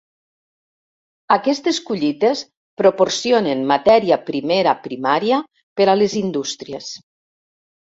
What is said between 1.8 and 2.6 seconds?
collites